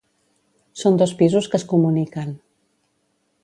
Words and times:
Són 0.83 0.97
dos 1.01 1.13
pisos 1.21 1.49
que 1.51 1.61
es 1.63 1.67
comuniquen. 1.75 2.35